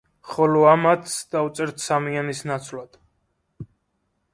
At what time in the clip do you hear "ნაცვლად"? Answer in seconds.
2.53-3.03